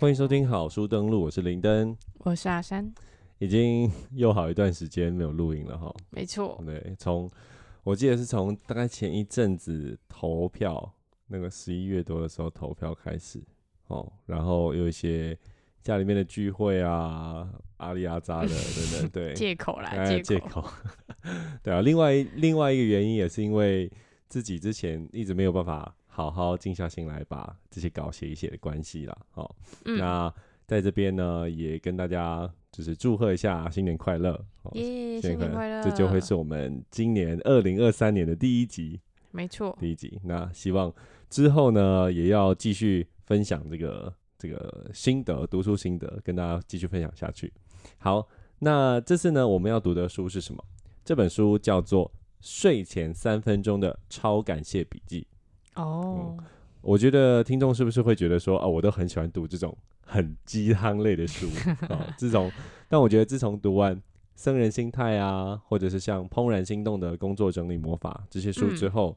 [0.00, 2.90] 欢迎收听好书登录，我是林登，我是阿山，
[3.38, 5.94] 已经又好一段时间没有录音了哈。
[6.08, 7.30] 没错，对，从
[7.82, 10.90] 我记得是从大概前一阵子投票，
[11.26, 13.42] 那个十一月多的时候投票开始
[13.88, 15.36] 哦，然后有一些
[15.82, 20.64] 家里面的聚会啊， 阿里阿扎的 等等，对，借口啦，借借口，
[21.62, 21.82] 对啊。
[21.82, 23.92] 另外另外一个原因也是因为
[24.30, 25.94] 自己之前一直没有办法。
[26.10, 29.16] 好好静下心来把这些稿写一写的关系啦。
[29.30, 30.32] 好，那
[30.66, 34.32] 在这边呢，也跟大家就是祝贺一下新年快乐，
[34.72, 35.82] 耶，新年快乐！
[35.82, 39.00] 这就会是我们今年二零二三年的第一集，
[39.30, 40.20] 没错，第一集。
[40.24, 40.92] 那希望
[41.28, 47.52] 之后呢，也要继续分享这个这个心得，读书心得，跟大家继续分享下去。
[47.98, 50.64] 好，那这次呢，我们要读的书是什么？
[51.04, 52.06] 这本书叫做
[52.40, 55.22] 《睡前三分钟的超感谢笔记》。
[55.74, 56.36] 哦，
[56.80, 61.46] 我觉得听众是不是会觉得说，哦，我都很喜欢读这种很鸡汤类的书
[61.88, 62.14] 啊？
[62.18, 62.50] 自从，
[62.88, 63.96] 但我觉得自从读完
[64.34, 69.16] 《僧人心态》啊，或者是像《怦然心动的工作整理魔法》这些书之后，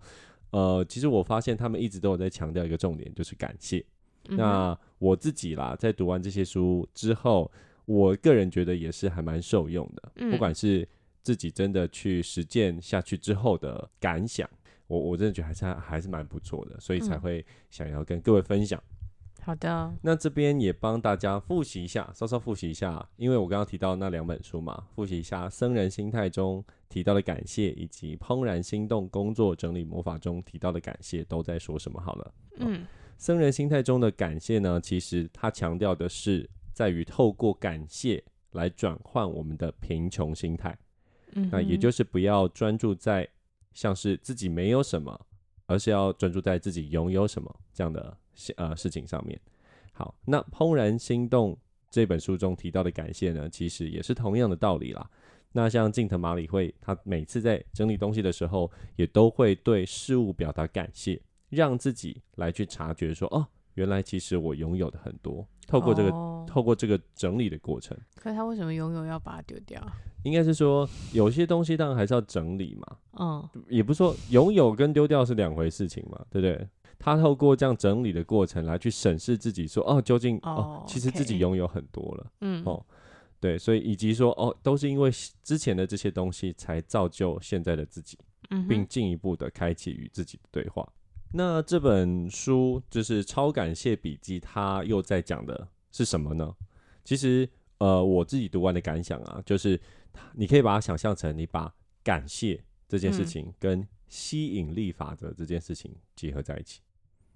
[0.51, 3.83] 呃，其实我发现他们一直都有在强调一个重点，就是感谢。
[4.29, 7.51] 那我自己啦，在读完这些书之后，
[7.85, 10.87] 我个人觉得也是还蛮受用的，不管是
[11.21, 14.49] 自己真的去实践下去之后的感想。
[14.93, 18.81] 我我真的觉得还是还是蛮不错的，所以才会想要跟各位分享。
[19.41, 31.99] 好的，那这边也帮大家复习一下，稍稍复习一下，因为我刚刚提到那两本书嘛，复习一下《僧人心态》中提到的感谢，以及《怦然心动工作整理魔法》中提到的感谢都在说什么？
[31.99, 32.83] 好了，嗯，
[33.17, 40.77] 《僧人心态》中的感谢呢，其实它强调的是在于透过感谢来转换我们的贫穷心态，
[41.33, 43.27] 嗯，那也就是不要专注在。
[43.73, 45.19] 像是自己没有什么，
[45.65, 48.17] 而是要专注在自己拥有什么这样的
[48.57, 49.39] 呃事情上面。
[49.91, 51.53] 好，那《怦然心动》
[51.89, 55.09] 这本书中提到的感谢呢，其实也是同样的道理啦。
[55.51, 65.47] 那像近藤麻里惠，他每次在整理东西的时候，也都会对事物表达感谢，让自己来去察觉说，哦，原来其实我拥有的很多。
[65.67, 66.11] 透过这个，
[66.47, 67.97] 透过这个整理的过程。
[68.15, 69.81] 可是他为什么拥有要把它丢掉？
[70.23, 72.97] 应该是说，有些东西当然还是要整理嘛。
[73.19, 76.67] 嗯，也不是说拥有跟丢掉是两回事情嘛，对不对？
[76.99, 82.31] 他透过这样整理的过程来去审视自己，说哦，究竟哦，其实自己拥有很多了。
[82.39, 82.85] 嗯，哦，
[83.41, 85.11] 对，所以以及说哦，都是因为
[85.43, 88.17] 之前的这些东西才造就现在的自己，
[88.69, 90.87] 并进一步的开启与自己的对话。
[91.33, 96.55] 那这本书就是《超感谢笔记》，它又在讲的是什么呢？
[97.03, 97.49] 其实，
[97.79, 99.79] 呃，我自己读完的感想啊，就是。
[100.35, 101.73] 你可以把它想象成，你把
[102.03, 106.81] 感谢这件事情跟吸引力法则这件事情结合在一起。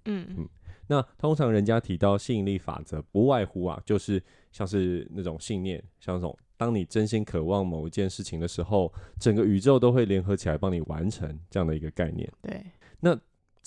[0.04, 0.48] 嗯嗯。
[0.86, 4.22] 那通常人家提到吸引力法则，不外乎啊，就是
[4.52, 12.32] 像是那种信念，像那种当你真心渴望某一件事情的时候，整个宇宙都会联合起来帮你完成这样的一个概念。
[12.40, 12.64] 对。
[13.00, 13.18] 那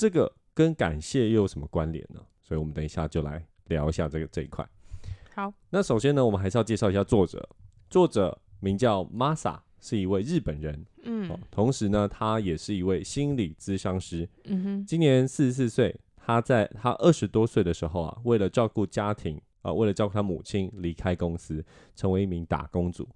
[0.01, 2.19] 这个跟感谢又有什么关联呢？
[2.41, 4.67] 所以我们等一下就来聊一下这个这一块。
[5.35, 5.53] 好。
[5.69, 7.47] 那首先呢，我们还是要介绍一下作者，
[7.87, 8.35] 作者。
[8.61, 10.83] 名叫 Masa，是一位日本人。
[11.03, 14.27] 嗯，同时呢，他也是一位心理咨商师。
[14.45, 15.95] 嗯哼，今年四十四岁。
[16.15, 21.63] 他在他二十多岁的时候啊，为了照顾家庭啊，为了照顾他母亲，离开公司，
[21.95, 23.07] 成为一名打工族。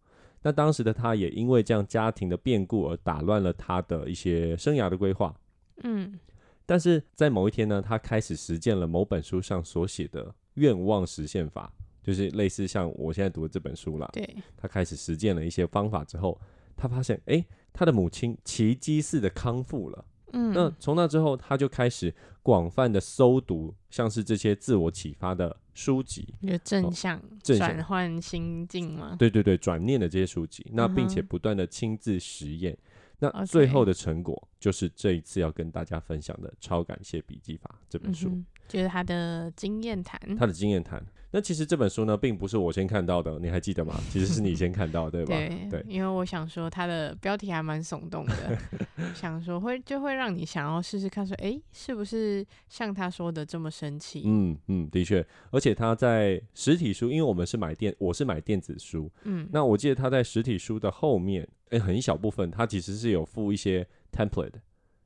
[0.43, 5.35] 那当时的他也因为这样家庭的变故而打乱了他的一些生涯的规划。
[5.83, 6.17] 嗯，
[6.65, 11.71] 但是在某一天呢，他开始实践了某本书上所写的愿望实现法。
[12.03, 16.39] 就是类似像我现在读的这本书了，对，他开始实践了一些方法之后，
[16.77, 17.43] 他发现，哎，
[17.73, 20.05] 他的母亲奇迹似的康复了。
[20.33, 29.15] 嗯，那从那之后，他就开始广泛的搜读，像是这些自我启发的书籍，有正向正转换心境吗？
[29.17, 32.77] 对对对，转念的这些书籍，那并且不断的亲自实验，
[33.17, 41.05] 那最后的成果就是这一次要跟大家分享的《超感谢笔记法》这本书，就是他的经验谈，他的经验谈。
[41.29, 43.93] 那其实这本书呢，并不是我先看到的，你还记得吗？
[44.09, 45.35] 其实是你先看到，对吧？
[45.69, 48.57] 对，因为我想说，它的标题还蛮耸动的，
[49.13, 54.23] 想说会就会让你想要试试看，说，哎，是不是像他说的这么神奇？
[54.25, 63.85] 嗯嗯，的确，而且他在实体书，因为我们是买电，我是买电子书，嗯，那我记得他在实体书的后面，哎，很一小部分，他其实是有附一些
[64.15, 64.53] template，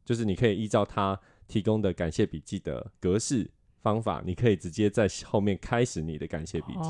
[0.06, 3.50] 就是你可以依照他提供的感谢笔记的格式。
[3.82, 6.90] 方法，你可以直接在后面开始你的感谢笔记，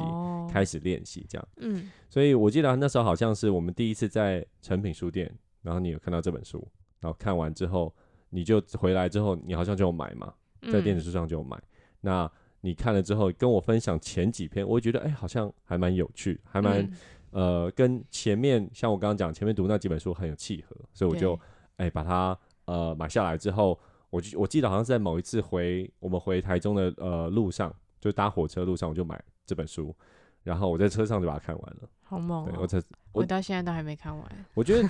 [0.52, 1.48] 开始练习这样。
[1.58, 5.32] 嗯，所以我记得那时候好像是我们第一次在诚品书店，
[5.62, 6.68] 然后你有看到这本书，
[7.00, 7.96] 然后看完之后，
[8.32, 10.34] 你就回来之后，你好像就有买嘛，
[10.72, 11.62] 在电子书上就有买。
[12.02, 12.30] 那
[12.62, 16.90] 你看了之后跟我分享前几篇，我会觉得哎，好像还蛮有趣，还蛮
[17.30, 21.40] 呃，跟前面像我刚刚讲前面读那几本书很有契合，所以我就
[21.80, 23.80] 哎把它呃买下来之后，
[24.12, 29.96] 我就我记得好像是在某一次回我们回台中的呃路上，就搭火车路上我就买这本书。
[30.42, 32.50] 然后我在车上就把它看完了，好猛！
[32.58, 32.82] 我才
[33.12, 34.46] 我到现在都还没看完。
[34.54, 34.88] 我觉得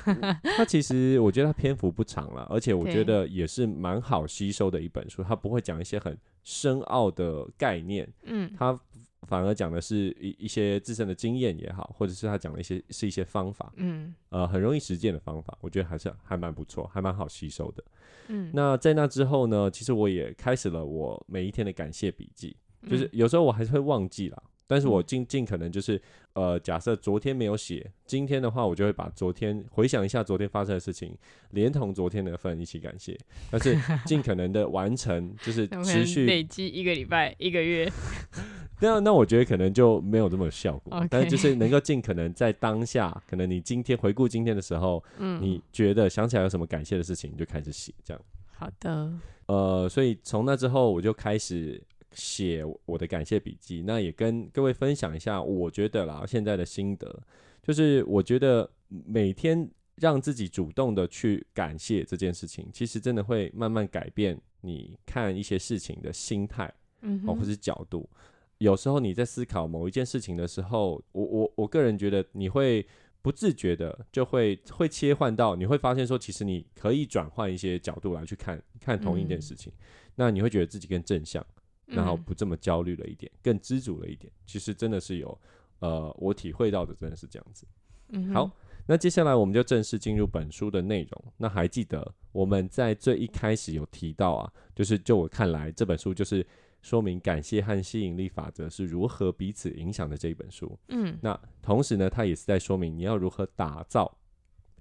[0.55, 5.23] 它其实，我觉得它篇幅不长了，而且我觉得也是蛮好吸收的一本书。
[5.23, 8.79] 它不会讲一些很深奥的概念，嗯，它
[9.29, 17.83] 反而讲的是一一些自身的经验也好，或者是他讲的一些是一些方法，嗯，呃，很容易实践的方法，我觉得还是还蛮不错，还蛮好吸收的。
[18.27, 22.57] 嗯，那在那之后呢，其实我也开始了我每一天的感谢笔记，
[22.89, 24.43] 就是有时候我还是会忘记了。
[24.71, 25.99] 但是我尽尽可能就是，
[26.39, 31.13] 呃，假设昨天没有写，今天的话，我就会把昨天回想一下昨天发生的事情，
[31.49, 33.17] 连同昨天的份一起感谢，
[33.51, 33.77] 但是
[34.07, 37.91] 尽可能的完成，就是持续累积一个礼拜、一个月。
[38.79, 48.23] 那那我觉得可能就没有这么效果，但是就是能够尽可能在当下，可能你今天回顾今天的时候，嗯，你觉得想起来有什么感谢的事情，你就开始写，这样。
[48.55, 49.11] 好的。
[49.47, 51.83] 呃，所以从那之后，我就开始。
[52.11, 57.21] 写我的感谢笔记，那也跟各位分享一下，我觉得啦，现在的心得
[57.61, 68.09] 就是，我觉得每天让自己主动的去感谢这件事情，其实真的会慢慢改变你看一些事情的心态，嗯，或是角度。
[68.57, 72.85] 有时候你在思考某一件事情的时候，我我我个人觉得你会
[73.21, 79.71] 不自觉的就会会切换到，你会发现说，其实你可以转换一些角度来去看看同一件事情，
[80.15, 81.45] 那你会觉得自己更正向。
[81.89, 84.31] 然后不这么焦虑了一点，更知足了一点。
[84.45, 85.37] 其实真的是有，
[85.79, 87.65] 呃，我体会到的真的是这样子。
[88.09, 88.49] 嗯，好，
[88.87, 91.33] 那接下来我们就正式进入本书的内容。
[91.37, 96.45] 那还记得我们在最一开始有提到啊，就是就我看来，这本书就是
[96.81, 100.77] 说明感谢和吸引力法则是如何彼此影响的这一本书。
[100.87, 104.17] 嗯，那同时呢，它也是在说明你要如何打造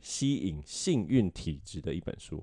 [0.00, 2.42] 吸引幸运体质的一本书。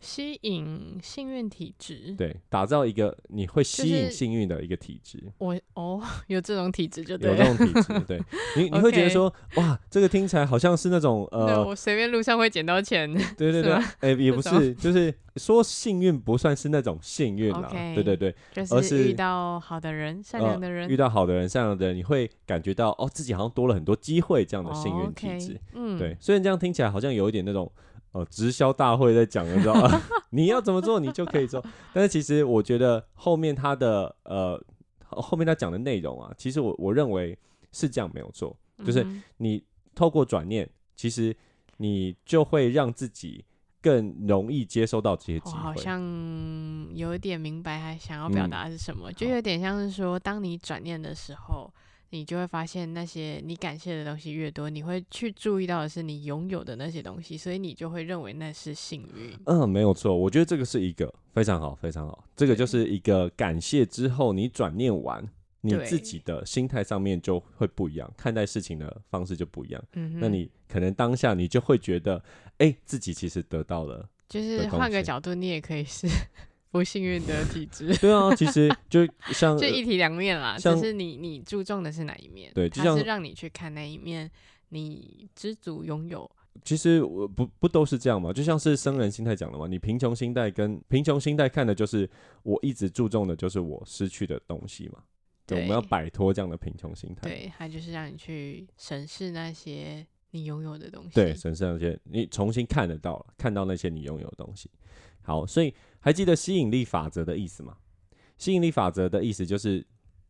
[0.00, 5.20] 吸引幸运体质，对，打造一个你会吸引幸运的一个体质。
[5.38, 8.20] 我哦，有这种体质就有这种体质，对
[8.56, 13.12] 你你会觉得说哇，这个听起来好像是那种呃，我随便路上会捡到钱。
[13.36, 18.32] 对对 对，哎，也不 是，就是说幸运不算是那种幸运啦，对对对，
[18.70, 25.60] 而是遇到好的人、善良的人，遇到好的人、善良的人，你会感觉到哦，自己好像多了很多机会这样的幸运体质。
[25.74, 27.68] 嗯，对，虽然这样听起来好像有一点那种。
[28.18, 30.00] 哦，直销大会在讲的，知道吗？
[30.30, 31.64] 你要怎么做，你就可以做。
[31.92, 34.60] 但是其实我觉得后面他的呃，
[35.00, 37.38] 后面他讲的内容啊，其实我我认为
[37.70, 39.06] 是这样没有错，就是
[39.36, 41.34] 你透过转念，其实
[41.76, 43.44] 你就会让自己
[43.80, 45.58] 更容易接收到这些机会。
[45.58, 46.02] 好像
[46.94, 51.72] 有一点明白他想要表达是什么，就有点像是说，当你转念的时候。
[52.10, 59.38] 你就会发现，那些你感谢的东西越多，你会去注意到的是你拥有的那些东西，所以你就会认为那是幸运。
[59.44, 62.24] 嗯，没有错，我觉得这个是一个非常好、非常好。
[62.34, 65.22] 这个就是一个感谢之后，你转念完，
[65.60, 69.84] 你自己的心态上面就会不一样，看待事情的方式就不一样。
[69.92, 72.22] 嗯，那你可能当下你就会觉得，
[72.56, 74.08] 哎，自己其实得到了。
[74.28, 76.06] 就是换个角度，你也可以是。
[76.70, 82.52] 不幸运的体质，对啊，其实就像就一体两面啦，就是你你注重的是哪一面？
[82.54, 84.30] 对，它是让你去看那一面，
[84.68, 86.30] 你知足拥有。
[86.62, 88.32] 其实我不不都是这样嘛？
[88.32, 92.08] 就像是生人心态讲的嘛，你贫穷心态跟贫穷心态看的就是
[92.42, 95.02] 我一直注重的就是我失去的东西嘛。
[95.46, 97.28] 对，我们要摆脱这样的贫穷心态。
[97.28, 101.10] 对，它就是让你去审视那些你拥有的东西。
[101.14, 104.70] 对，审视那些你重新看得到了，看到那些你拥有的东西。
[105.22, 105.72] 好，所以。
[106.00, 107.76] 还记得吸引力法则的意思吗？
[108.36, 109.84] 吸引力法则的意思就是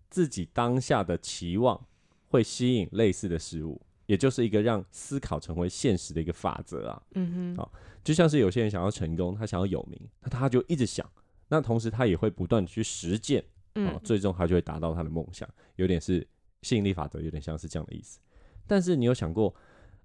[0.08, 1.86] 自己当下的期望
[2.28, 7.02] 会吸引类似的事物，也就是一个让思考成为现实的一个法则啊。
[7.14, 7.72] 嗯哼，好，
[8.02, 11.06] 就像是有些人想要成功，他想要有名，那他就一直想，
[11.48, 13.44] 那同时他也会不断去实践，
[13.74, 15.48] 嗯，最终他就会达到他的梦想。
[15.76, 16.26] 有点是
[16.62, 18.18] 吸引力法则，有点像是这样的意思。
[18.66, 19.54] 但是你有想过，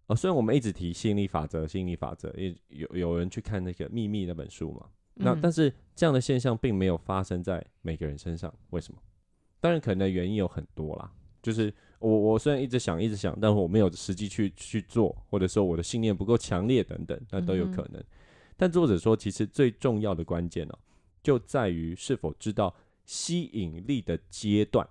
[0.07, 4.87] 呃，虽然我们一直提吸引力法则，吸引力法则，也有有人去看那个秘密那本书嘛？
[5.15, 8.99] 那但是这样的现象并没有发生在每个人身上，为什么？
[9.59, 18.03] 当然可能原因有很多啦，就是我我虽然一直想一直想，但我没有实际去去做，或者说我的信念不够强烈等等，那都有可能。
[18.57, 20.77] 但作者说，其实最重要的关键呢，
[21.21, 24.87] 就在于是否知道吸引力的阶段。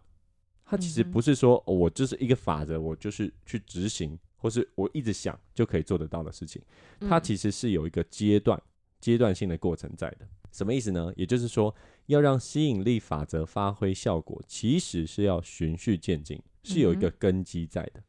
[0.65, 6.63] 它其实不是说我就是一个法则，我就是去执行，或是我一直想就可以做得到的事情。
[7.01, 8.61] 它其实是有一个阶段。
[9.03, 11.13] 阶段性的过程在的，什么意思呢？
[11.17, 11.75] 也就是说，
[12.07, 18.01] 要让吸引力法则发挥效果，其实是要循序渐进，是有一个根基在的。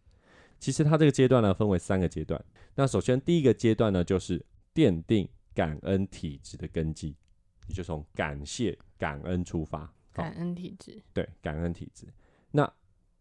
[0.59, 2.41] 其实它这个阶段呢，分为三个阶段。
[2.75, 7.15] 那首先第一个阶段呢，就是奠定感恩体质的根基，
[7.67, 9.91] 你就从感谢、感恩出发。
[10.13, 12.05] 感恩体质，对，感恩体质。
[12.51, 12.71] 那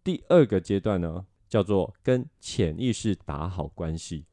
[0.04, 4.26] 第二个阶段呢，叫做跟潜意识打好关系。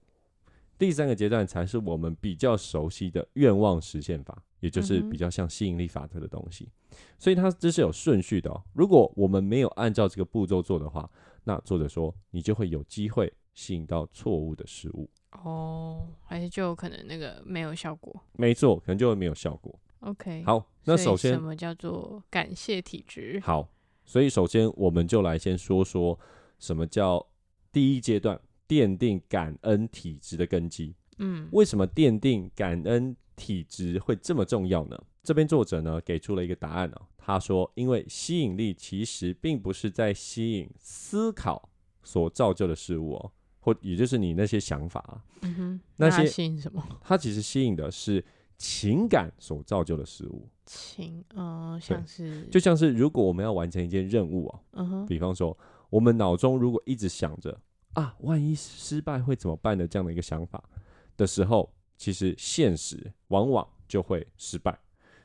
[0.79, 6.69] 第三个阶段才是我们比较熟悉的愿望实现法，也就是比较像吸引力法则的东西。
[7.17, 8.63] 所以它这是有顺序的哦。
[8.73, 11.07] 如果我们没有按照这个步骤做的话，
[11.43, 15.09] 那作者说你就会有机会吸引到错误的事物。
[15.33, 18.17] 哦，还是就有可能那个没有效果。
[18.37, 19.77] 没错，可能就会没有效果。
[19.99, 23.37] OK，好，那首先什么叫做感谢体质？
[23.43, 23.67] 好，
[24.05, 26.17] 所以首先我们就来先说说
[26.57, 27.27] 什么叫
[27.73, 28.39] 第一阶段。
[28.69, 30.95] 奠定感恩体质的根基。
[31.17, 34.97] 嗯，为什么奠定感恩体质会这么重要呢？
[35.23, 37.01] 这边作者呢给出了一个答案哦。
[37.17, 41.69] 他说，因为吸引力其实并不是在吸引思考
[42.03, 45.23] 所造就的事物哦，或也就是你那些想法。
[45.41, 46.81] 嗯哼，那些吸引什么？
[47.01, 48.23] 它其实吸引的是
[48.57, 50.47] 情感所造就的事物。
[50.65, 55.57] 情，嗯，像是，就像是如果我们要完成一件任务哦，嗯哼，比方说
[55.89, 57.59] 我们脑中如果一直想着。
[57.93, 60.63] 啊，万一失败会怎么办的这样的一个想法
[61.17, 64.79] 的时候，其实现实往往就会失败。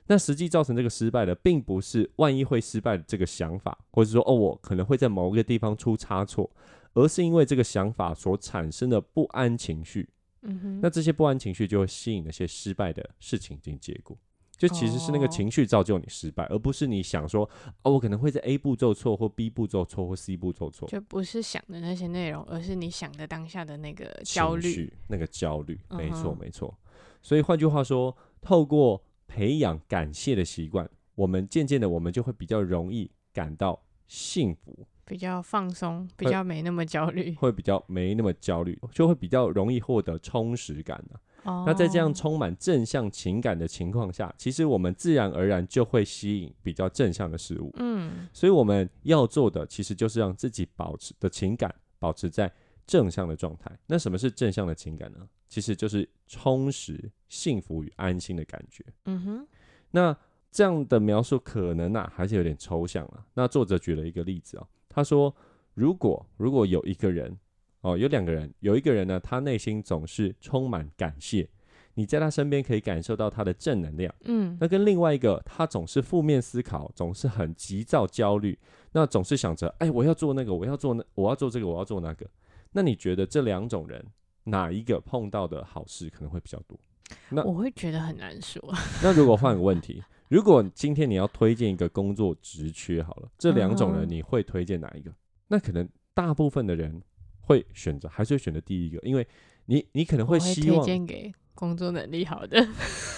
[0.07, 6.51] 那实际造成这个失败的，并不是万一会失败的这个想法，或者说哦，我可能会在某一个地方出差错，
[6.93, 10.09] 而是因为这个想法所产生的不安情绪。
[10.43, 14.15] 嗯哼，那这些不安情绪就会吸引那些失败的事情进行结果。
[14.57, 17.49] 就其实是那个情绪造就你失败，而不是你想说
[17.83, 26.73] 哦，我可能会在 A 步骤错，或 B 步骤错，或 C 步骤错，就不是想的那些内容，而是你想的当下的那个焦虑，那个焦虑，没错没错。
[27.21, 41.05] 所以换句话说，透过培养感谢的习惯，我们渐渐的，我们就会比较容易感到幸福，比较放松，比较没那么焦虑，会比较没那么焦虑，就会比较容易获得充实感
[41.45, 41.65] 的。
[41.67, 47.73] 那在这样充满正向情感的情况下，其实我们自然而然就会吸引比较正向的事物。
[47.79, 52.53] 嗯，所以我们要做的其实就是让自己保持的情感保持在
[52.87, 53.71] 正向的状态。
[53.87, 55.19] 那什么是正向的情感呢？
[55.49, 58.85] 其实就是充实、幸福与安心的感觉。
[59.05, 59.47] 嗯哼，
[59.91, 60.17] 那
[60.51, 63.25] 这样的描述可能啊还是有点抽象啊。
[63.35, 65.35] 那作者举了一个例子啊，他说：
[65.75, 67.37] 如果如果有一个人。
[67.85, 71.47] 哦，有两个人，有一个人呢，他内心总是充满感谢，
[71.93, 74.13] 你在他身边可以感受到他的正能量。
[74.25, 78.59] 嗯，那跟另外一个，他总是负面思考，总是很急躁、焦虑，
[78.93, 82.27] 那总是想着，哎，我要做那个，我要做那，我要做这个，我要做那个。
[82.73, 84.03] 那你觉得这两种人
[84.45, 86.81] 哪一个碰到的好事可能会比较多？
[87.29, 88.63] 那我会觉得很难说。
[89.03, 95.13] 那如果换个问题，如果今天你要推荐一个工作职缺，好了，这两种人你会推荐哪一个？
[95.49, 97.03] 那可能大部分的人。
[97.45, 99.27] 会选择还是会选择第一个，因为
[99.67, 102.67] 你你可能会希望推荐给工作能力好的，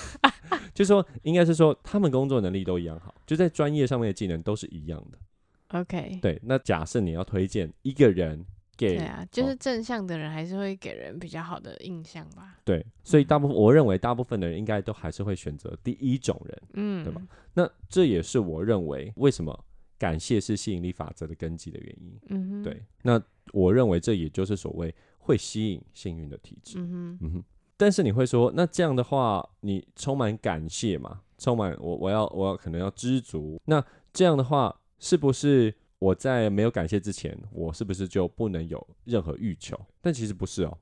[0.75, 5.19] 就说应该是说他们工作能力都一样好，就在专业上面的技能都是一样的。
[5.79, 8.45] OK，对，那假设你要推荐一个人
[8.77, 12.59] 给，对啊，就是正向的人还是会给人比较好的印象吧。
[12.65, 17.23] 对，所以大部分我认为大部分的人应该都还是会选择第一种人，嗯，对吧？
[17.55, 19.65] 那这也是我认为为什么。
[19.99, 22.21] 感谢是吸引力法则的根基的原因。
[22.29, 22.83] 嗯哼，对。
[23.01, 23.19] 那
[23.53, 26.79] 我认为这也就是所谓会吸引幸运的体质。
[26.79, 27.45] 嗯哼，嗯哼。
[27.77, 31.21] 但是你会说，那这样的话，你充满感谢嘛？
[31.39, 33.61] 充满我，我要，我要可能要知足。
[33.67, 39.79] 那这样的话，是不是我在没有感谢之前，我是不是就不能有任何欲求？
[40.01, 40.79] 但其实不是哦。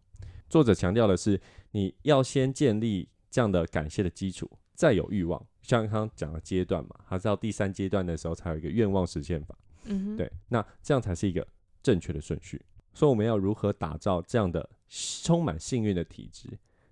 [0.49, 1.41] 作者强调的是，
[1.73, 4.49] 你要先建立这样的感谢的基础。
[4.77, 9.57] 再有欲望，像刚刚讲的阶段嘛，还是到第三阶段的时候才有一个愿望实现法。
[9.85, 11.47] 嗯哼，对，那这样才是一个
[11.85, 12.61] 正确的顺序。
[12.93, 16.49] 所以我们要如何打造这样的充满幸运的体质？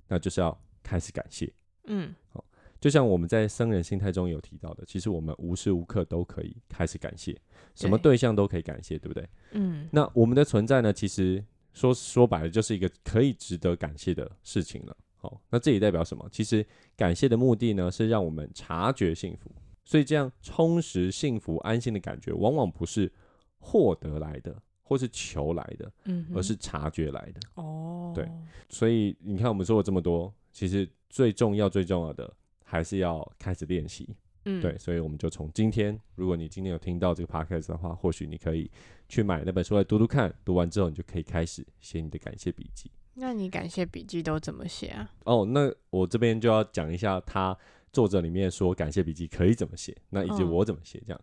[0.07, 1.53] 那就是要开始感谢。
[1.85, 2.45] 嗯，好，
[2.81, 7.41] 就像我们在僧人心态中有提到的，其实我们无时无刻都可以开始感谢，
[7.75, 9.29] 什么对象都可以感谢，对不对？
[9.53, 14.97] 嗯，那我们的存在呢，其实说说白了就是一个可以值得感谢的事情了。
[15.17, 16.29] 好，那这也代表什么？
[16.33, 19.51] 其实感谢的目的呢，是让我们察觉幸福。
[19.85, 23.13] 所以这样充实、幸福、安心的感觉，往往不是
[23.59, 27.41] 获得来的，或是求来的，嗯，而是察觉来的。
[27.55, 28.29] 哦，对。
[28.69, 32.33] 所以你看，我们说了这么多，其实最重要、最重要的，
[32.65, 34.09] 还是要开始练习。
[34.45, 34.77] 嗯，对。
[34.77, 38.71] 所以我们就从今天，如果你今天有听到这个 podcast 的话，或许你可以
[39.09, 40.35] 去买那本书来读读看。
[40.45, 42.91] 读完之后，你就可以开始写你的感谢笔记。
[43.15, 45.13] 那你感谢笔记都怎么写啊？
[45.25, 47.57] 哦，那我这边就要讲一下他
[47.93, 51.21] 作者里面说感谢笔记可以怎么写，那以及我怎么写，这样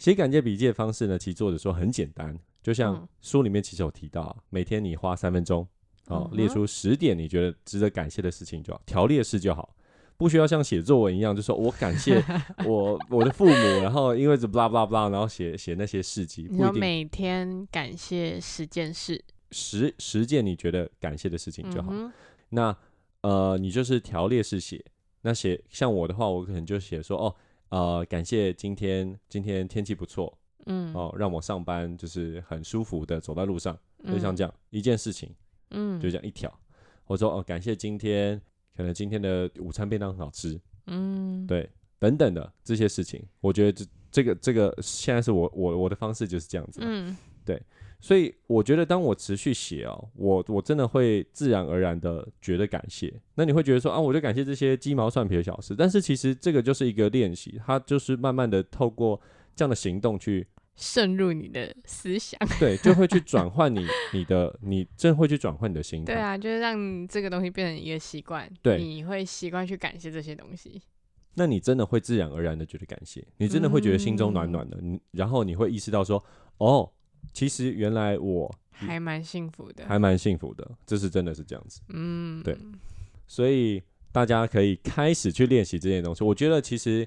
[0.00, 1.18] 写感谢笔记的方式呢？
[1.18, 5.68] 其实作者说很简单，就像书里面其实有提到，每天你花三分钟，
[6.06, 9.76] 哦，列出十点你觉得值得感谢的事情就好，条列式就好，
[10.16, 12.24] 不需要像写作文一样，就说我感谢
[12.64, 13.52] 我我的父母，
[13.82, 16.48] 然后因为这 blah blah blah，然后写写那些事迹。
[16.50, 21.92] 你每天感谢十件事，十十件你觉得感谢的事情就好。
[22.48, 22.74] 那
[23.20, 24.82] 呃，你就是条列式写。
[25.20, 27.36] 那写像我的话，我可能就写说哦，
[27.70, 30.36] 呃，感谢今天今天天气不错，
[30.66, 35.34] 嗯，哦，让我上班就是很舒服的走在路上，就像这样一件事情，
[35.70, 36.52] 嗯，就这样一条。
[37.06, 38.40] 我说哦，感谢今天
[38.76, 47.60] 可能今天的午餐便当很好吃，嗯，对，等等的这些事情，我觉得这这个这个现在是我我我的方式就是这样子，嗯，对。
[48.02, 53.12] 所以我觉得，当我持续写哦，我我真的会自然而然的觉得感谢。
[53.34, 55.74] 那你会觉得说啊，我就感谢这些鸡毛蒜皮的小事。
[55.76, 59.20] 但是其实这个就是一个练习，它就是慢慢的透过
[59.54, 66.14] 这样的行动去渗入你的思想，对，就会去 转换你你的你真会去转换你的心态。
[66.14, 70.80] 对啊，就是让这个东西变成一个习惯，对，你会习惯去感谢这些东西。
[71.34, 76.24] 那你真的会自然而然的觉得感谢，你真的会觉得心中暖暖的，你然后你会意识到说
[76.56, 76.90] 哦。
[77.32, 81.80] 其实原来我还蛮幸福的，还蛮幸福的，这是真的是这样子。
[81.88, 82.56] 嗯，对，
[83.26, 86.24] 所以大家可以开始去练习这些东西。
[86.24, 87.06] 我觉得其实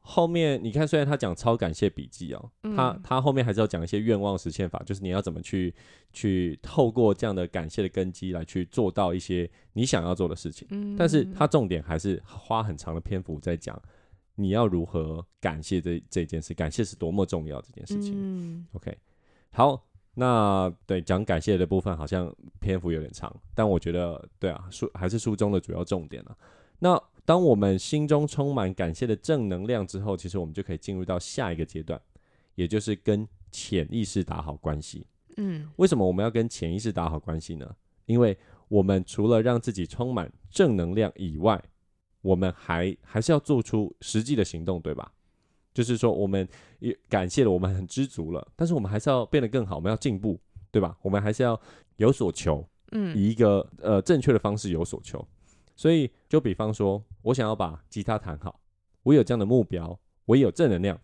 [0.00, 5.74] 后面你看，虽然他讲超感谢笔记哦，他他后面还是要讲一些愿望实现法，就是你要怎么去
[6.12, 10.68] 去透过这样的感谢的根基来去做到一些你想要做的事情。
[10.70, 13.80] 嗯，但是他重点还是花很长的篇幅在讲
[14.36, 18.12] 你要如何感谢这这件事，感谢是多么重要这件事情。
[18.14, 18.96] 嗯，OK。
[19.56, 19.82] 好，
[20.12, 26.36] 那对讲感谢的部分好像篇幅有点长，但我觉得对啊，书还是书中的主要重点了。
[26.78, 31.98] 那当我们心中充满感谢的正能量之后，其实我们就可以进入到下一个阶段，
[32.54, 35.06] 也就是跟潜意识打好关系。
[35.38, 37.74] 嗯，为什么我们要跟潜意识打好关系呢？
[38.04, 38.36] 因为
[38.68, 41.58] 我们除了让自己充满正能量以外，
[42.20, 45.10] 我们还还是要做出实际的行动，对吧？
[45.76, 50.96] 就是说，我们也感谢了，我们很知足了，但是我们还是要变得更好，我们要进步，对吧？
[51.02, 51.60] 我们还是要
[51.96, 55.22] 有所求，嗯，以一个呃正确的方式有所求。
[55.74, 58.58] 所以，就比方说，我想要把吉他弹好，
[59.02, 60.98] 我有这样的目标，我也有正能量，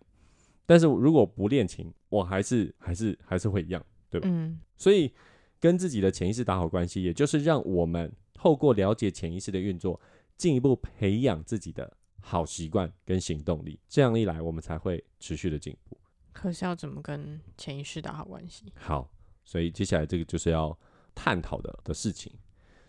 [0.65, 4.27] 但是如果不练琴，我还是还是还是会一样，对吧？
[4.27, 4.59] 嗯。
[4.75, 5.13] 所以，
[5.59, 10.01] 跟自己的潜意识打好关系，也就是让我们透过了解潜意识的运作，
[10.35, 11.95] 进一步培养自己的。
[12.25, 15.97] 好习惯跟行动力，这样一来，我们才会持续的进步。
[16.31, 18.71] 可是要怎么跟潜意识打好关系？
[18.75, 19.11] 好，
[19.43, 20.75] 所以接下来这个就是要
[21.13, 22.31] 探讨的的事情，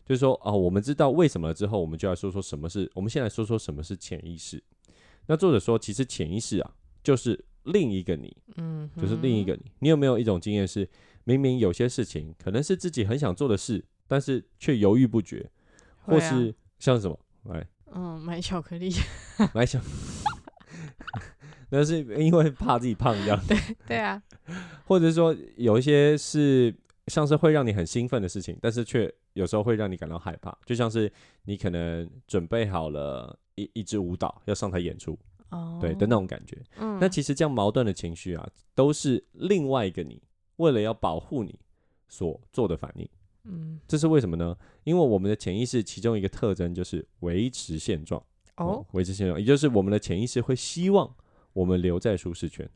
[0.06, 2.90] 就是说，哦，我们知道为什么之后，我们就要说说什么是。
[2.94, 4.62] 我们先来说说什么是潜意识。
[5.26, 9.72] 那作者说，其实潜意识啊，就是另一个你，嗯，就是另一个你。
[9.80, 10.88] 你有没有一种经验是，
[11.24, 15.50] 明明有些事情可能是自己很想做的事，但是却犹豫不决，
[16.02, 17.66] 或是像什么，来。
[17.94, 18.90] 嗯，买巧克力，
[19.54, 19.78] 买巧，
[21.70, 23.40] 那是因为怕自己胖这样。
[23.46, 24.20] 对对啊，
[24.84, 26.74] 或者说有一些是
[27.06, 31.10] 像是会让你很兴奋的事情，但是却有时候会让你感到害怕，就像是
[31.44, 35.18] 你可能准备好了一一支舞蹈要上台演出，
[35.50, 36.60] 哦，对的那种感觉。
[36.78, 40.20] 嗯，那其实这样矛盾的情绪啊，都是另外一个你
[40.56, 41.58] 为了要保护你
[42.08, 43.08] 所做的反应。
[43.44, 44.56] 嗯，这是为什么呢？
[44.84, 48.22] 因为我们的潜意识其中一个特征就是维持现状。
[48.56, 51.12] 哦，维持现状，也就是我们的潜意识会希望
[51.52, 52.70] 我们留在舒适圈，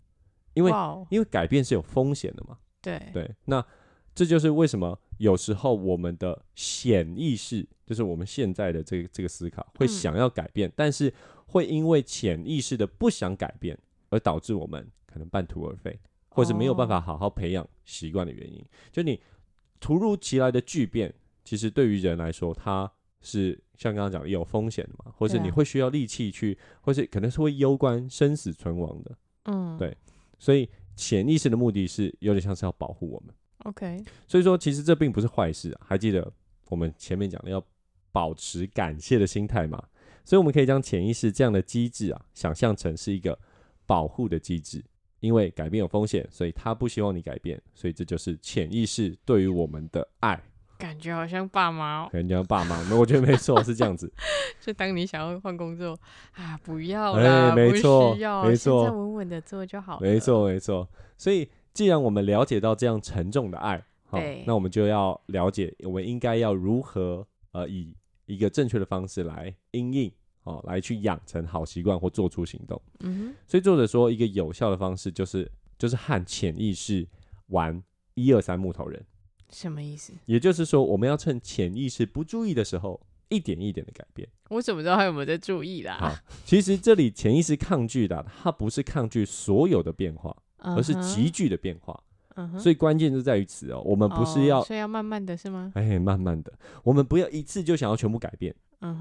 [0.55, 0.73] 因为
[1.09, 2.59] 因为改变是有风险的嘛。
[2.83, 3.01] 对。
[3.13, 3.65] 对，那
[4.13, 11.15] 这就是为什么有时候我们的潜意识，就是我们现在的这个这个思考，会想要改变，但是
[11.47, 13.79] 会因为潜意识的不想改变，
[14.11, 15.97] 而导致我们可能半途而废，
[16.31, 19.21] 或是没有办法好好培养习惯的原因，就你。
[19.81, 21.13] 突如其来的巨变，
[21.45, 29.19] 其实对于人来说，它是像刚刚讲的有风险的嘛，或是你会需要力气去，或是可能是会攸关生死存亡的。
[29.45, 29.97] 嗯，对，
[30.39, 33.35] 所以潜意识的目的是有点像是要保护我们。
[33.65, 35.81] OK，所以说其实这并不是坏事啊。
[35.87, 36.33] 还记得
[36.69, 37.65] 我们前面讲的要
[38.13, 39.83] 保持感谢的心态嘛？
[40.25, 43.39] 所以我们可以将潜意识这样的机制啊，想象成是一个
[43.87, 44.85] 保护的机制。
[45.21, 50.41] 因为改变有风险，所以他不希望你改变，所以这就是潜意识对于我们的爱。
[50.79, 54.13] 感觉好像爸妈，感觉像爸妈，那我觉得没错，是这样子。
[54.63, 55.99] 就当你想要换工作
[56.35, 59.99] 啊，不要了，没错，没错，稳稳的做就好。
[59.99, 60.89] 没错，没错。
[61.17, 67.93] 所以，既然我们了解到这样沉重的爱，好，那我们就要了解，我们应该要如何呃，以
[68.27, 70.13] 一个正确的方式来应应。
[70.49, 72.81] 哦，来去养成好习惯或做出行动。
[73.01, 77.07] 嗯所以作者说，一个有效的方式就是就是和潜意识
[77.49, 77.83] 玩
[78.15, 79.05] 一二三木头人。
[79.51, 80.13] 什么意思？
[80.27, 84.27] 也就是说，我们要趁潜意识不注意的时候，一点一点的改变。
[84.49, 85.99] 我怎么知道他有没有在注意啦？
[85.99, 92.03] 好，其实这里潜意识抗拒的，它不是抗拒所有的变化，而是急剧的变化。
[92.59, 95.73] 所以关键就在于此哦，我们不是要，所以要慢慢的是吗？
[95.75, 98.55] 哎，慢慢的，我们不要一次就想要全部改变，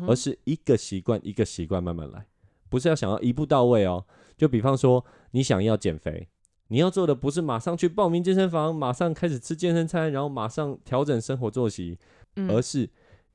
[0.08, 2.26] 而是一个习惯一个习惯慢慢来，
[2.70, 4.06] 不是要想要一步到位哦。
[4.36, 6.28] 就比方说，你想要减肥，
[6.68, 11.98] 你要做的不是马上去报名健身房，马上开始吃健身餐，然后马上调整生活作息，
[12.50, 12.90] 而是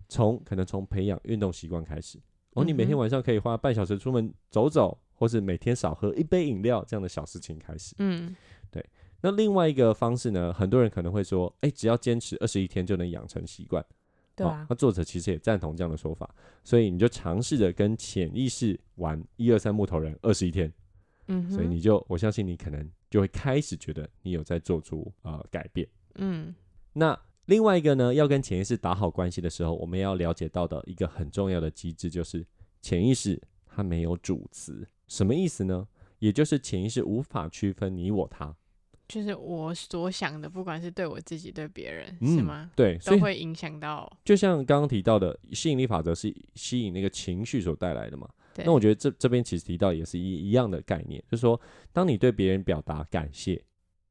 [0.08, 2.18] 从可能从培养运动习惯开始。
[2.54, 7.94] 哦，你每天晚上可以花半小时出门走走，或是每天少喝一杯饮料这样的小事情开始。
[7.98, 8.34] 嗯。
[9.22, 10.52] 那另外一个方式呢？
[10.52, 13.84] 很多人可能会说，哎，只要坚持二十一天就能养成习惯。
[14.34, 14.66] 对啊。
[14.68, 16.28] 那作者其实也赞同这样的说法，
[16.64, 20.72] 所以你就尝试着跟潜意识玩一二三木头人二十一天。
[21.28, 21.48] 嗯。
[21.48, 25.86] 所以你就，我相信你可能就会开始觉得你有在做出呃改变。
[26.16, 26.52] 嗯。
[26.92, 32.44] 那另外一个呢，要跟潜意识打好关系的时候，我们要了解到的一个很重要的机制，就是
[32.80, 34.84] 潜意识它没有主词。
[35.06, 35.86] 什么意思呢？
[36.18, 38.54] 也就是潜意识无法区分你我他。
[39.12, 42.70] 就是我所想的，不管是对我自己、对别人，是吗？
[42.74, 44.10] 对，都会影响到。
[44.24, 48.26] 就像刚刚提到的，吸引力法则是吸引那个情绪所带来的嘛？
[48.64, 51.60] 那我觉得这这边其实提到也是一一样的概念，就是说，
[51.92, 53.62] 当你对别人表达感谢，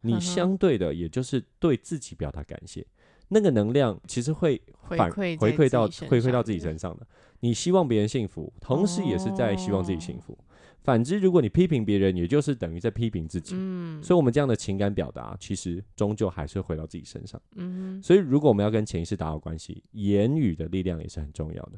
[0.01, 2.85] 你相对的也就是对自己表达感谢，
[3.29, 7.07] 那个能量其实会反回馈到回馈到自己身上的。
[7.39, 10.37] 你希望别人幸福，同时也是在希望自己幸福。
[10.83, 13.53] 反之，如果你批评别人，也就是等于在批评自己。
[13.55, 17.39] 嗯，所以，我们这样的情感表达，其实终究还是回到自己身上。
[17.55, 21.73] 嗯，所以，如果我们要跟潜意识打好关系，言语的力量也是很重要的。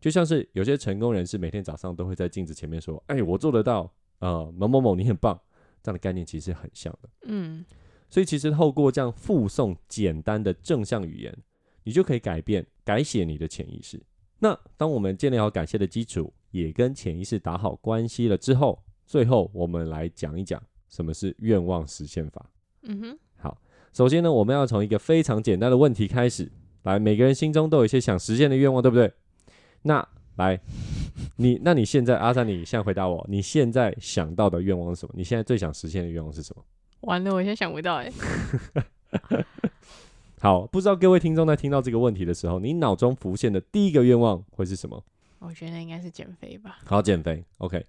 [0.00, 5.38] 就像是有些成功人士，每天早上都会在镜子前面说：“哎，我做得到。”呃，某某某，你很棒。
[5.82, 7.08] 这样的概念其实很像的。
[7.24, 7.62] 嗯，
[8.08, 11.36] 所以，其实透过这样附送简单的正向语言，
[11.84, 14.02] 你就可以改变、改写你的潜意识。
[14.38, 16.32] 那当我们建立好感谢的基础。
[16.56, 22.50] 也跟潜意识打好关系了之后，最后我们来讲一讲什么是愿望实现法。
[22.82, 23.58] 嗯哼，好，
[23.92, 26.50] 首先呢，我们要从一个非常简单的问题开始。
[26.84, 29.12] 来，每个人心中都有一些想实现的愿望，对不对？
[29.82, 30.60] 那来，
[31.36, 35.12] 你那你现在阿三，你现在回答我，你现在想到的愿望是什么？
[35.16, 36.64] 你现在最想实现的愿望是什么？
[37.00, 38.12] 完了，我现在想不到哎。
[40.40, 45.02] 好，不知道各位听众在听到这个问题的时候，你脑中浮现的第一个愿望会是什么？
[45.46, 46.78] 我觉得应该是减肥吧。
[46.84, 47.44] 好，减肥。
[47.58, 47.86] OK，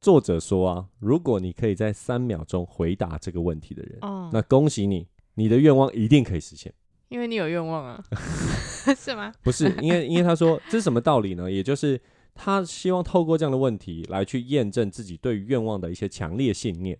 [0.00, 3.98] 作者说啊，如果你可以在三秒钟回答这个问题的人，
[4.32, 6.72] 那恭喜你，你的愿望一定可以实现。
[7.08, 8.04] 因为你有愿望啊，
[8.96, 9.32] 是吗？
[9.42, 11.50] 不是，因为因为他说这是什么道理呢？
[11.50, 12.00] 也就是
[12.32, 16.96] 他希望透过这样的问题来去验证自己对于愿望的一些强烈信念。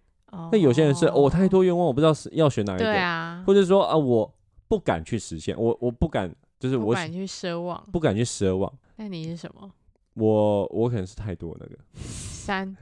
[0.50, 4.34] 那有些人是我太多愿望，我不知道是要选哪一个，对啊，或者说啊，我
[4.66, 8.72] 不敢去实现，我我不敢，就是我不敢去奢望，不敢去奢望。
[8.96, 9.70] 那你是什么？
[10.14, 11.78] 我我可能是太多那个。
[11.94, 12.76] 三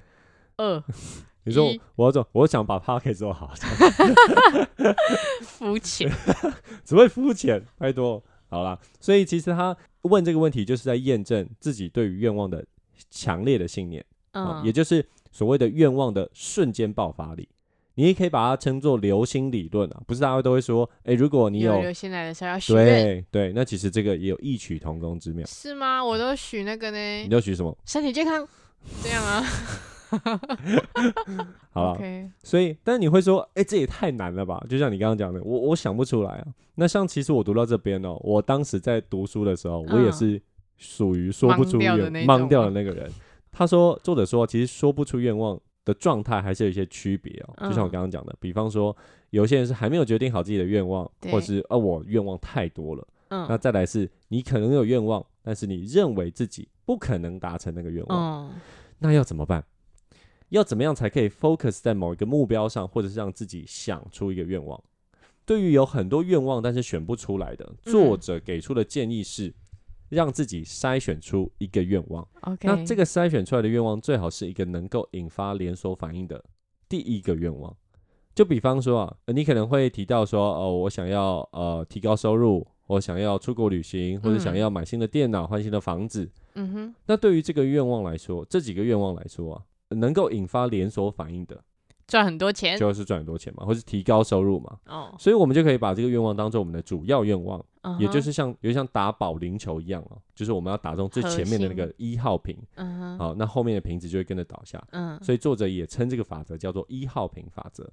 [0.57, 0.83] 二，
[1.45, 3.53] 你说我要做，我想把 p a r k 做好，
[5.43, 6.11] 肤浅，
[6.85, 8.79] 只会肤浅太多，好啦。
[9.01, 12.65] 所以其实他问这个问题，就是在验证自己对于愿望的
[13.11, 17.49] 强烈的信念，嗯，也就是所谓的愿望的瞬间爆发力。
[17.99, 26.05] 你也可以把它称作流星理论啊，不是大家都会说，哎，如果你有流星来的时候要许愿，对对，那其实这个也有异曲同工之妙，是吗？
[26.05, 27.77] 我都许那个呢，你都许什么？
[27.85, 28.47] 身体健康，
[29.03, 29.43] 这样啊，
[31.75, 32.01] 好了，
[32.45, 34.65] 所以，但是你会说，哎，这也太难了吧？
[34.71, 36.47] 就像你刚刚讲的，我我想不出来啊。
[36.77, 40.41] 那像其实我读到这边哦，我当时在读书的时候，我也是
[40.77, 43.11] 属于说不出愿忘掉的那个人。
[43.51, 45.61] 他说，作者说，其实说不出愿望。
[45.89, 48.95] 的状态还是有一些区别哦，就像我刚刚讲的，比方说
[49.31, 58.53] 有些人是还没有决定好自己的愿望，或是哦我愿望太多了，嗯，那再来是你可能有愿望，但是你认为自己不可能达成那个愿望，
[58.99, 59.65] 那要怎么办？
[60.51, 64.79] 要怎么样才可以 focus 在某一个目标上，或者是让自己想出一个愿望？
[65.47, 69.55] 对于有很多愿望但是选不出来的作者给出的建议是。
[70.09, 72.27] 让自己筛选出一个愿望。
[72.43, 76.45] OK，那这个筛选出来的愿望最好是一个能够引发连锁反应的
[76.89, 77.75] 第一个愿望。
[78.35, 86.31] 就比方说啊，你可能会提到说，哦，我想要呃提高收入，我想要出国旅行，或者想要买新的电脑、换新的房子。
[86.55, 86.95] 嗯哼。
[87.07, 91.61] 那对于这个愿望来说，这几个愿望来说啊，能够引发连锁反应的，
[92.09, 94.79] 赚很多钱，就是赚很多钱嘛，或是提高收入嘛。
[94.87, 97.63] 哦，所以我们就可以把这个愿望当做我们的主要愿望，
[98.01, 104.83] 也就是像，有点像打保龄球一样哦，就是我们要打中最前面的那个一号瓶，嗯哼，好，那后面的瓶子就会跟着倒下。
[104.93, 107.89] 嗯，所以作者也称这个法则叫做一号瓶法则。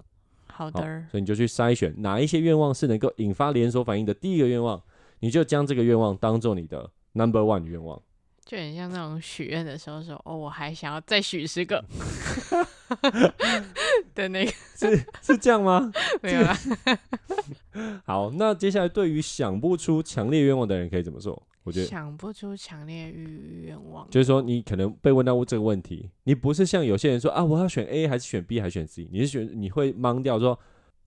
[0.46, 4.82] 好的，所以你就去筛选哪一些愿望是能够引发连锁反应的第一个愿望，
[5.20, 8.00] 你就将这个愿望当做你的 number one 愿望。
[8.46, 11.84] 就很像那种许愿的时候说：“哦，我还想要再许十个。”
[14.14, 15.92] 的那个 是是这样吗？
[16.22, 16.40] 没有。
[18.04, 21.42] 好，那接下来对于想不出强烈愿望的人可以怎么做？
[21.64, 29.08] 我觉得想不出强烈欲愿望，就是说你可能被问到这个问题，你不是像有些人说啊，我要选 A 还是选 B 还是选 C？
[29.10, 30.56] 你是选你会懵掉说，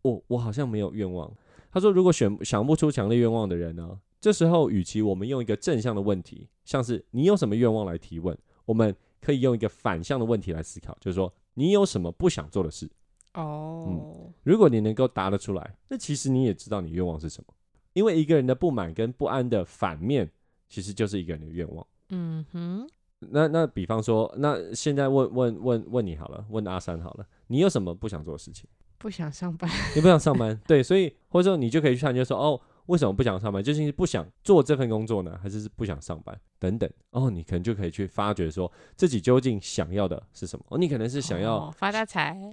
[0.02, 1.32] 我我好像没有愿望。
[1.72, 3.98] 他说，如果选想不出强烈愿望的人呢？
[4.20, 12.90] 这时候，与其我们用一个正向的问题，像是你有什么愿望来提问，我们可以用一个反向的问题来思考，就是说你有什么不想做的事。
[13.34, 17.54] 哦，嗯，如果你能够答得出来，那其实你也知道你愿望是什么。
[17.94, 20.30] 因为一个人的不满跟不安的反面，
[20.68, 21.86] 其实就是一个人的愿望。
[22.10, 22.90] 嗯哼。
[23.20, 28.70] 那那比方说，那现在问问问问你好了，问阿三好了，你有什么不想做的事情？
[28.98, 29.70] 不想上班。
[29.96, 30.60] 你不想上班？
[30.66, 32.60] 对，所以或者说你就可以去探究说，哦。
[32.90, 33.64] 为什么不想上班？
[33.64, 36.90] 究竟是不想做这份工作呢，还是不想上班等等？
[37.12, 40.66] 哦，你可能就可以去发掘说自己究竟想要的是什么。
[40.70, 42.52] 哦，你可能是想要发大财，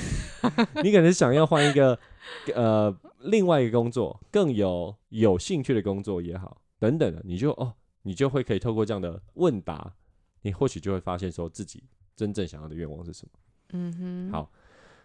[0.82, 1.98] 你可能想要换一个
[2.54, 9.94] 呃另外一个工作，更有有兴趣的工作也好，等等的，你就哦，你就会可以透过这样的问答，
[10.40, 11.84] 你或许就会发现说自己
[12.16, 13.38] 真正想要的愿望是什么。
[13.74, 14.50] 嗯哼，好，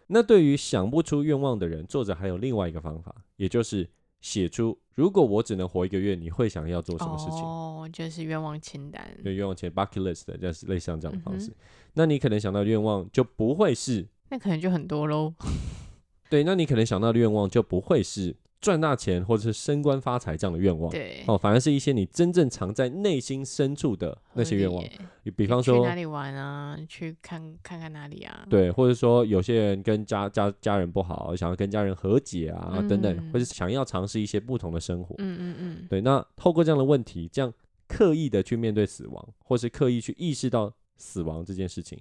[0.07, 3.89] 那对于想不出愿望的人，作者还有另外一个方法，也就是。
[4.21, 7.39] 写出，如果我只能活一个月，你会想要做什么事情？
[7.43, 9.05] 哦，就是愿望清单。
[9.23, 11.51] 对，愿望清单 （bucket list） 就是类似这样的方式。
[11.93, 15.33] 那你可能想到的愿望就不会是，那可能就很多喽。
[16.29, 18.35] 对，那你可能想到的愿望就不会是。
[18.61, 24.83] 赚大钱或者是升官发财这样的愿望，对哦，反而是一些你真正藏在内心深处的那些愿望。
[25.23, 28.45] 你比方说去哪里玩啊，去看看看哪里啊？
[28.47, 35.15] 对，或者说有些人跟家家家人不好，想要跟家人和解啊，等等，或者想要尝试一些不同的生活。
[35.17, 35.87] 嗯嗯嗯。
[35.89, 37.51] 对，那透过这样的问题，这样
[37.87, 41.99] 刻意的去面对死亡，或是刻意去意识到死亡这件事情，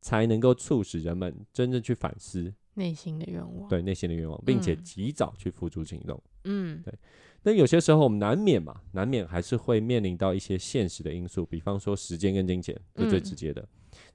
[0.00, 2.52] 才能够促使人们真正去反思。
[2.74, 6.20] 内心的愿望，对内心的愿望，并且及早去付诸行动。
[6.44, 6.94] 嗯，对。
[7.42, 13.66] 那有些时候我们难免嘛，难免还是会面临到一些现实的因素，比方说时间跟金钱是最直接的。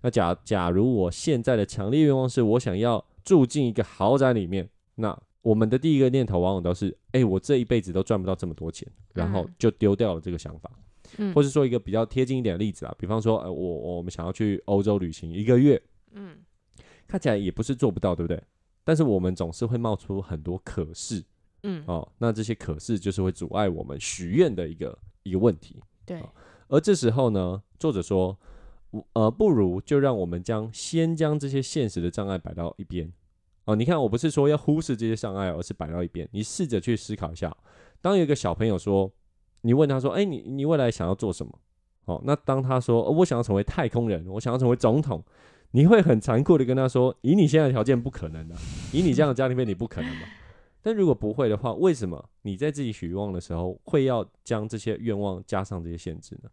[0.02, 10.72] 那假假如我现在的强烈愿望是我想要住进一个豪宅里面，那我们的第一个念头往往都是：哎，我这一辈子都赚不到这么多钱，然后就丢掉了这个想法。
[11.18, 15.82] 嗯，或是说一个比较贴近一点的例子啊，比方说，呃，我我们想要去欧洲旅行一个月，
[16.14, 16.38] 嗯。
[17.08, 18.42] 看起来也不是做不到，对不对？
[18.84, 21.24] 但是我们总是会冒出很多可是，
[21.64, 25.82] 嗯，哦，那这些可是就是会阻碍我们许愿的一个一个问题。
[26.06, 26.22] 对，
[26.68, 28.38] 而这时候呢，作者说，
[29.14, 33.12] 呃，不如就让我们将先将这些现实的障碍摆到一边。
[33.66, 36.30] 哦，你看，我不是说要忽视这些障碍，而是摆到一边。
[36.32, 37.56] 你试着去思考一下，
[38.02, 39.12] 当有一个小朋友说，
[39.62, 41.60] 你问他说，哎，你你未来想要做什么？
[42.06, 45.24] 哦，那当他说，我想要成为太空人，我想要成为总统。
[45.76, 48.56] 你会很残酷的跟他说：“以你现在的条件，不可能的。
[48.94, 50.22] 以你这样的家庭背景，不可能嘛。
[50.82, 56.50] 但如果不会的话，为什么你在自己许愿望的时候，会要将这些愿望加上这些限制呢？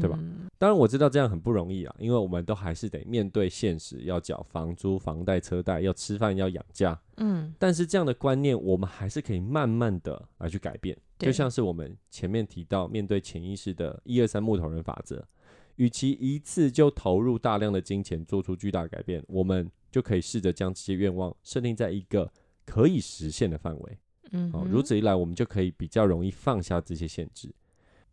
[0.00, 0.18] 对吧？
[0.56, 6.98] 当然我知道这样很不容易啊，因为我们都还是得面对现实，要缴房租、房贷、车贷，要吃饭，要养家。
[7.18, 10.96] 嗯，但是这样的观念，我们还是可以慢慢的来去改变。
[11.18, 15.22] 就像是我们前面提到，面对潜意识的一二三木头人法则。
[15.76, 22.32] 与其一次就投入大量的金钱做出巨大改变，我们就可以试着将这些愿望设定在一个
[22.64, 23.98] 可以实现的范围。
[24.30, 27.52] 嗯，好，如此一来，我们就可以比较容易放下这些限制。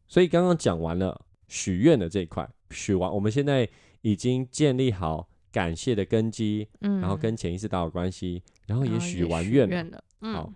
[0.07, 3.67] 所以刚刚讲完了许愿的这一块，许完，我们现在
[4.01, 10.03] 已经建立好感谢的根基，嗯，然后跟潜意识打好关系，然后也许完愿了。
[10.19, 10.51] 好，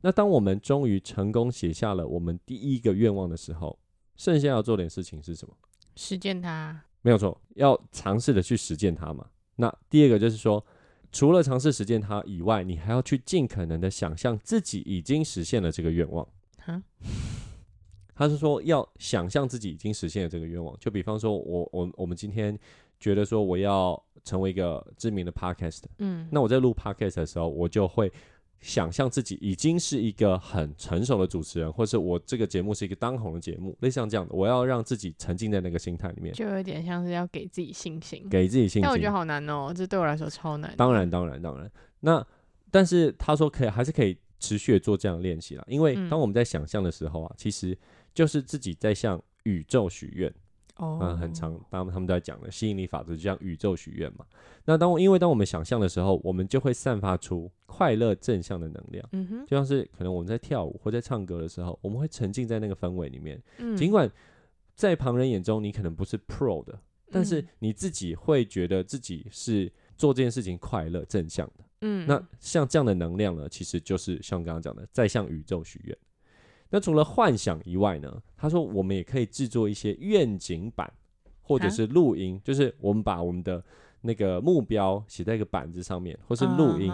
[0.00, 3.78] 那当我们终于成功写下了我们第一个愿望的时候，
[4.16, 5.54] 剩下要做点事情是什么？
[5.96, 9.26] 实践它没有错，要尝试的去实践它嘛。
[9.56, 10.64] 那第二个就是说，
[11.10, 16.26] 除了尝试实践它以外，你还要去尽可能的想象自己已经实现了这个愿望。
[16.58, 16.82] 哈，
[18.14, 20.76] 他是说要想象自己已经实现了这个愿望。
[20.78, 22.58] 就比方说，我我我们今天
[22.98, 28.12] 觉得说我要成为一个知名的 podcast，嗯，那我在录 podcast 的时候，我就会
[28.60, 38.82] 想象自己已经是一个很成熟的主持人，或是我这个节目是一个当红的节目，类似像这样的，我要让自己沉浸在那个心态里面，就有点像是要给自己信心，给自己信心。
[38.82, 40.74] 但我觉得好难哦，这对我来说超难。
[40.76, 41.70] 当然，当然，当然。
[42.00, 42.26] 那
[42.70, 45.64] 但是他说可以，还是可以持续做这样练习啦。
[45.68, 47.76] 因为当我们在想象的时候啊，其实
[48.14, 50.32] 就是自己在向宇宙许愿。
[50.76, 54.26] 哦，嗯，很长，他们他们都在讲的吸引力法则，就像宇宙许愿嘛。
[54.64, 59.08] 那当因为当我们想象的时候，我们就会散发出快乐正向的能量。
[59.12, 63.42] 嗯哼，就像是可能我们在跳舞或在唱歌的时候，我们会沉浸在那个氛围里面。
[63.58, 64.10] 嗯，尽管
[64.74, 66.78] 在旁人眼中你可能不是 pro 的，
[67.10, 71.64] 但是你自己会觉得自己是做这件事情快乐正向的。
[71.80, 75.96] 嗯，那像这样的能量呢，其实就是像刚刚讲的，在向宇宙许愿。
[76.70, 78.22] 那除了幻想以外呢？
[78.36, 80.92] 他说我们也可以制作一些愿景板，
[81.40, 83.64] 或者是录音，就是我们把我们的
[84.00, 86.92] 那个目标写在一个板子上面，或是录音，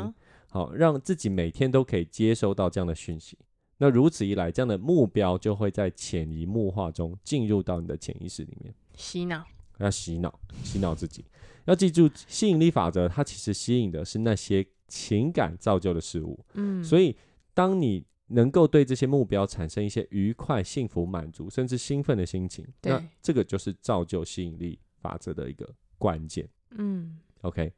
[0.50, 3.38] 好让自己每天都可以接收到这样的讯息。
[3.78, 9.44] 那如此一来，这样的目标就会在潜移默化中进入到你的潜意识里面，洗脑，
[9.78, 11.24] 要洗脑，洗脑自己。
[11.64, 16.38] 要记住吸引力法则，它其实吸引的是那些情感造就的事物。
[16.54, 17.16] 嗯，所以
[17.54, 25.68] 当你能够对这些目标产生一些愉快、幸福、满足，甚至兴奋的心情，那这个就是造就吸引力法则的一个
[25.98, 26.48] 关键。
[26.70, 27.72] 嗯，OK。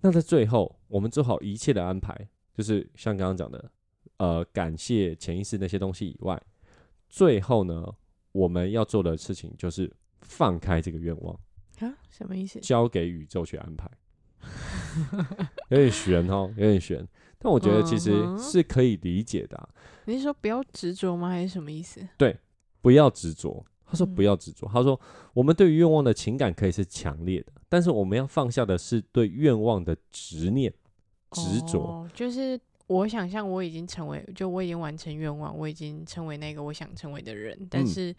[0.00, 2.16] 那在最后，我们做好一切的安排，
[2.54, 3.70] 就是像刚刚讲的，
[4.18, 6.40] 呃，感谢潜意识那些东西以外，
[7.08, 7.92] 最后呢，
[8.30, 11.34] 我们要做的事情就是放开这个愿望
[11.80, 11.98] 啊？
[12.10, 12.60] 什么意思？
[12.60, 13.90] 交给宇宙去安排。
[15.70, 17.06] 有点悬哦，有点悬。
[17.38, 19.68] 但我觉得其实是可以理解的。
[20.06, 21.28] 你是说不要执着吗？
[21.28, 22.06] 还是什么意思？
[22.16, 22.36] 对，
[22.80, 23.64] 不要执着。
[23.86, 24.68] 他说不要执着。
[24.72, 25.00] 他说
[25.32, 30.72] 我们对于愿望的情感可以是强烈的，但是我们要放下的是对愿望的执念、
[31.30, 32.06] 执着。
[32.12, 37.66] 就是我想象我已经成为，就我已经完成愿望，我已经成为那个我想成为的人。
[37.70, 38.14] 但是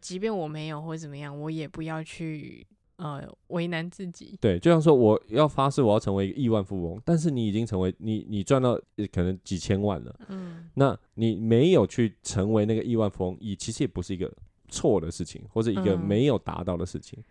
[0.00, 2.66] 即便我没有或者怎么样，我也不要去。
[2.98, 4.36] 呃，为难自己。
[4.40, 8.74] 对，就像说我要发誓我要成为一个亿万富翁，但是你已经成为你，你赚到
[9.12, 10.14] 可能几千万了。
[10.28, 14.32] 嗯，那你没有去成为那个亿万富翁，也其实也不是一个
[14.68, 17.22] 错的事情，或者一个没有达到的事情。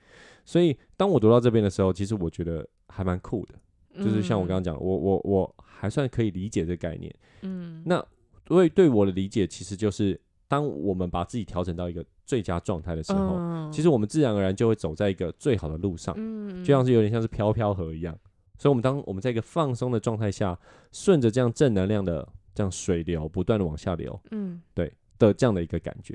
[0.45, 3.55] 所以当我读到这边的时候，其实我觉得还蛮酷的，
[4.01, 7.13] 就是像我刚刚讲，我我我还算可以理解这个概念。
[7.41, 8.01] 嗯，那
[8.45, 10.17] 对对我的理解，其实就是
[10.47, 12.05] 当我们把自己调整到一个。
[12.27, 16.13] 最佳状态的时候，其实我们自然而然就会走在一个最好的路上，
[16.61, 18.13] 就像是有点像是飘飘河一样。
[18.57, 20.59] 所以，我们当我们在一个放松的状态下，
[20.91, 26.13] 顺着这样正能量的这样水流不断的往下流，嗯，对的这样的一个感觉。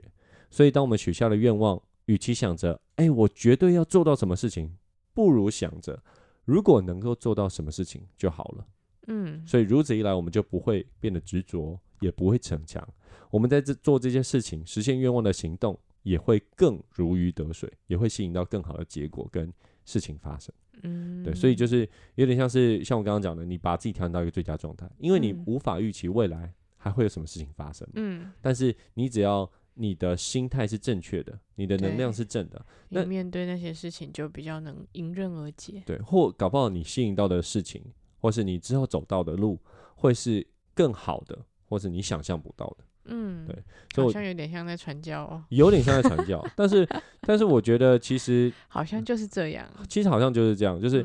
[0.51, 4.77] 所以，当我们许下了愿望，与其想着哎我绝对要做到什么事情，
[5.14, 5.99] 不如想着
[6.45, 8.66] 如果能够做到什么事情就好了。
[9.07, 12.87] 嗯，所以如此一来，我们就不会变得执着，也不会逞强。
[13.31, 15.79] 我们在这做这些事情、实现愿望的行动。
[16.05, 20.53] 也会更如鱼得水，也会吸引到更好的结果跟事情发生。
[20.83, 27.88] 嗯，对，所以就是有点像是像我刚刚讲的，你把自己调整到一个最佳状态，因为你无法预期未来还会有什么事情发生。
[27.94, 35.85] 嗯，但是你只要你的心态是正确的，你的能量是正的，那面对那些事情就比较能迎刃而解。
[35.87, 37.81] 对，或搞不好你吸引到的事情，
[38.18, 39.61] 或是你之后走到的路，
[39.94, 40.44] 会是
[40.75, 42.85] 更好的，或是你想象不到的。
[43.04, 43.46] 嗯，
[43.94, 46.86] 对，好像有点像在传教哦， 有点像在传教，但是，
[47.22, 51.04] 但是我觉得其实 好像就是这样，其实好像就是这样，就是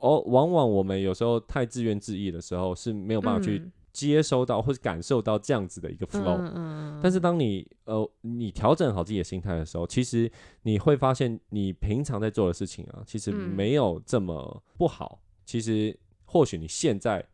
[0.00, 10.30] 哦，往往我们有时候太自怨自艾的时候是没有办法去接收到或者感受到这样子的一个 flow，嗯，但是当你呃你调整好自己的心态的时候，其实
[10.62, 17.24] 你会发现你平常在做的事情啊，其实没有这么不好，其实或许你现在。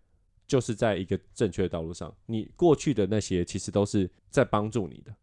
[0.50, 5.14] 就是在一个正确的道路上，你过去的那些其实都是在帮助你的，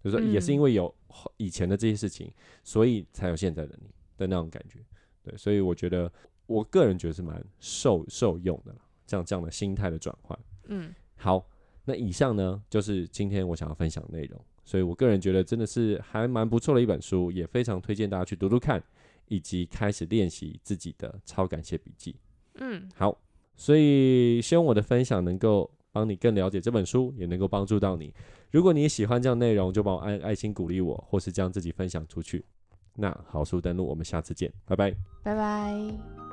[0.00, 0.94] 就是说也是因为有
[1.38, 4.78] 以前的这些事情，所以才有现在的你的那种感觉。
[5.24, 6.10] 对，所以我觉得
[6.46, 8.72] 我个人觉得是蛮受受用的，
[9.08, 10.38] 这样这样的心态的转换。
[10.68, 11.44] 嗯，好，
[11.84, 18.80] 那以上呢就是今天我想要分享的内容，所以我个人觉得真的是还蛮不错的一本书，也非常推荐大家去读读看，
[19.26, 22.14] 以及开始练习自己的超感谢笔记。
[22.54, 23.20] 嗯，好。
[23.56, 28.12] 所以，希望我的分享能够帮你更了解这本书，也能够帮助到你。
[28.50, 32.44] 如果你喜欢这样内容，就帮我按爱心鼓励我，或是将自己分享出去。
[32.94, 36.25] 那好书登录，我们下次见，拜拜，拜拜。